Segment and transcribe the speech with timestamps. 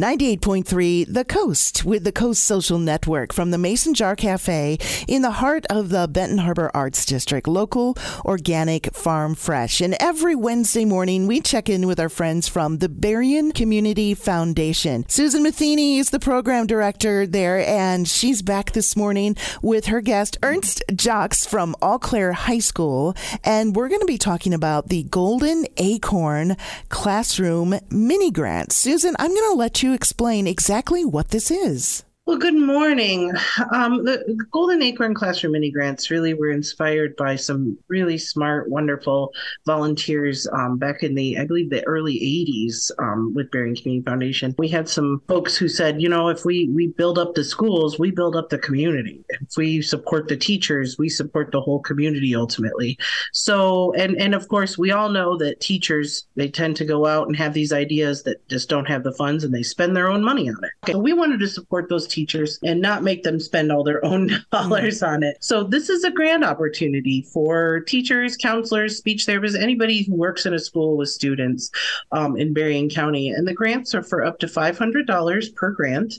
[0.00, 4.78] 98.3 The Coast with the Coast Social Network from the Mason Jar Cafe
[5.08, 7.48] in the heart of the Benton Harbor Arts District.
[7.48, 9.80] Local, organic, farm fresh.
[9.80, 15.04] And every Wednesday morning, we check in with our friends from the Berrien Community Foundation.
[15.08, 20.38] Susan Matheny is the program director there, and she's back this morning with her guest,
[20.44, 23.16] Ernst Jacques from Eau Claire High School.
[23.42, 26.56] And we're going to be talking about the Golden Acorn
[26.88, 28.70] Classroom Mini Grant.
[28.70, 32.04] Susan, I'm going to let you explain exactly what this is.
[32.28, 33.32] Well, good morning.
[33.72, 39.32] Um, the Golden Acorn Classroom Mini Grants really were inspired by some really smart, wonderful
[39.64, 44.54] volunteers um, back in the, I believe, the early 80s um, with Berrien Community Foundation.
[44.58, 47.98] We had some folks who said, you know, if we, we build up the schools,
[47.98, 49.24] we build up the community.
[49.30, 52.98] If we support the teachers, we support the whole community ultimately.
[53.32, 57.26] So, and, and of course, we all know that teachers, they tend to go out
[57.26, 60.22] and have these ideas that just don't have the funds and they spend their own
[60.22, 60.92] money on it.
[60.92, 64.04] So we wanted to support those teachers teachers and not make them spend all their
[64.04, 65.36] own dollars on it.
[65.40, 70.54] So this is a grand opportunity for teachers, counselors, speech therapists, anybody who works in
[70.54, 71.70] a school with students
[72.10, 73.28] um, in Berrien County.
[73.28, 76.14] And the grants are for up to $500 per grant.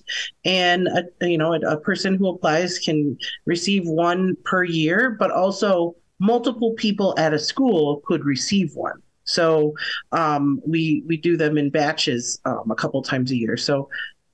[0.45, 5.31] And, a, you know, a, a person who applies can receive one per year, but
[5.31, 9.01] also multiple people at a school could receive one.
[9.25, 9.75] So
[10.11, 13.57] um, we we do them in batches um, a couple times a year.
[13.57, 13.87] So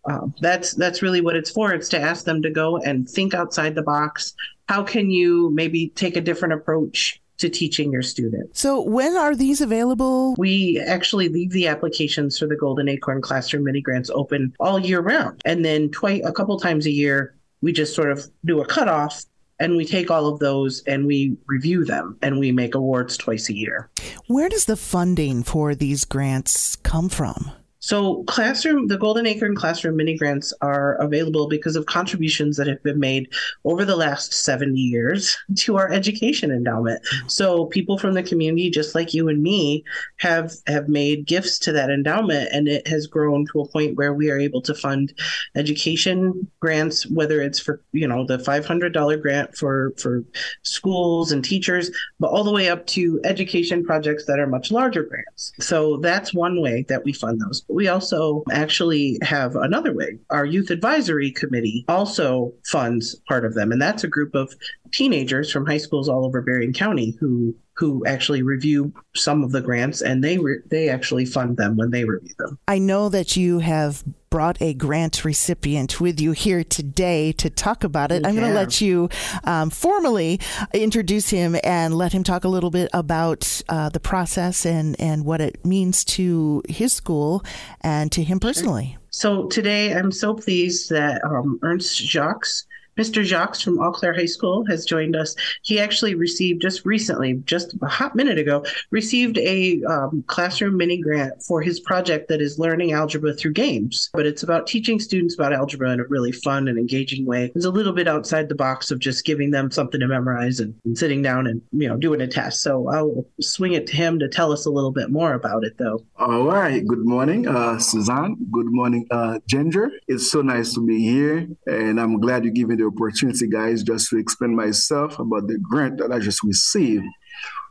[0.08, 1.74] um, that's that's really what it's for.
[1.74, 4.34] It's to ask them to go and think outside the box.
[4.68, 8.60] How can you maybe take a different approach to teaching your students?
[8.60, 10.36] So when are these available?
[10.38, 15.02] We actually leave the applications for the Golden Acorn Classroom Mini Grants open all year
[15.02, 18.66] round, and then twice a couple times a year we just sort of do a
[18.66, 19.26] cutoff
[19.60, 23.50] and we take all of those and we review them and we make awards twice
[23.50, 23.90] a year.
[24.28, 27.52] Where does the funding for these grants come from?
[27.86, 32.82] So, classroom, the Golden Acorn Classroom mini grants are available because of contributions that have
[32.82, 33.32] been made
[33.64, 37.06] over the last 70 years to our education endowment.
[37.28, 39.84] So, people from the community, just like you and me,
[40.18, 44.16] have have made gifts to that endowment, and it has grown to a point where
[44.16, 45.14] we are able to fund
[45.54, 50.24] education grants, whether it's for you know the $500 grant for for
[50.64, 55.04] schools and teachers, but all the way up to education projects that are much larger
[55.04, 55.54] grants.
[55.60, 60.18] So that's one way that we fund those we also actually have another way.
[60.30, 64.54] Our youth advisory committee also funds part of them, and that's a group of
[64.94, 69.60] teenagers from high schools all over Berrien County who who actually review some of the
[69.60, 72.58] grants and they re- they actually fund them when they review them.
[72.70, 74.02] I know that you have
[74.36, 78.28] brought a grant recipient with you here today to talk about it.
[78.28, 79.08] I'm going to let you
[79.46, 80.42] um, formally
[80.74, 85.24] introduce him and let him talk a little bit about uh, the process and and
[85.24, 87.46] what it means to his school
[87.80, 88.98] and to him personally.
[88.98, 89.08] Sure.
[89.10, 92.50] So today I'm so pleased that um, Ernst Jacques
[92.98, 93.24] Mr.
[93.24, 95.36] Jacques from Eau Claire High School has joined us.
[95.62, 101.02] He actually received just recently, just a hot minute ago, received a um, classroom mini
[101.02, 104.10] grant for his project that is learning algebra through games.
[104.14, 107.52] But it's about teaching students about algebra in a really fun and engaging way.
[107.54, 110.74] It's a little bit outside the box of just giving them something to memorize and,
[110.86, 112.62] and sitting down and you know doing a test.
[112.62, 115.78] So I'll swing it to him to tell us a little bit more about it,
[115.78, 116.04] though.
[116.18, 116.86] All right.
[116.86, 118.38] Good morning, uh, Suzanne.
[118.52, 119.92] Good morning, uh, Ginger.
[120.08, 123.84] It's so nice to be here, and I'm glad you gave me the opportunity, guys,
[123.84, 127.06] just to explain myself about the grant that I just received.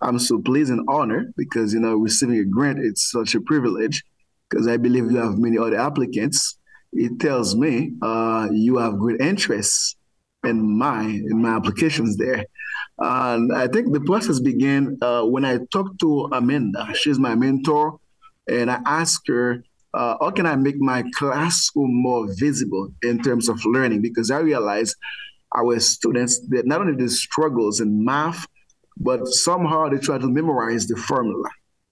[0.03, 4.03] I'm so pleased and honored because, you know, receiving a grant, it's such a privilege
[4.49, 6.59] because I believe you have many other applicants.
[6.93, 9.97] It tells me uh, you have great interest
[10.45, 12.45] in my in my applications there.
[12.99, 16.95] And I think the process began uh, when I talked to Amanda.
[16.95, 17.99] She's my mentor,
[18.49, 19.65] and I asked her
[19.95, 24.03] uh, how can I make my classroom more visible in terms of learning?
[24.03, 24.95] Because I realize
[25.57, 28.47] our students that not only the struggles in math,
[28.97, 31.49] but somehow they try to memorize the formula.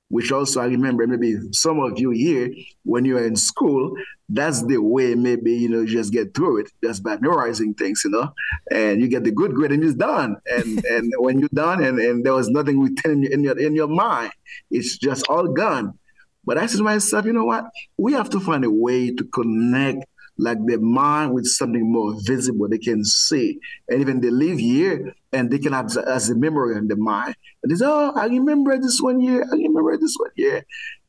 [0.08, 2.50] Which also I remember maybe some of you here
[2.84, 3.94] when you're in school,
[4.28, 8.02] that's the way maybe you know you just get through it just by memorizing things,
[8.04, 8.30] you know,
[8.70, 10.36] and you get the good grade and it's done.
[10.50, 13.88] And and when you're done and, and there was nothing written in your in your
[13.88, 14.32] mind,
[14.70, 15.98] it's just all gone.
[16.44, 17.64] But I said to myself, you know what?
[17.96, 20.04] We have to find a way to connect
[20.38, 23.58] like the mind with something more visible they can see.
[23.88, 27.36] And even they live here and they can have as a memory in the mind.
[27.62, 29.44] And they say, oh, I remember this one year.
[29.44, 30.64] I remember this one year.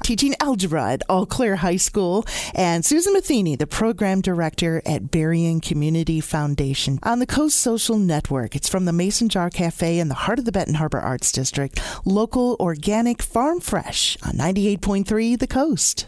[0.04, 2.26] teaching algebra at Eau Claire High School,
[2.56, 8.56] and Susan Matheny, the program director at Berrien Community Foundation on the Coast Social Network.
[8.56, 11.80] It's from the Mason Jar Cafe in the heart of the Benton Harbor Arts District.
[12.06, 16.08] Local, organic, farm fresh on 98.3 The Coast.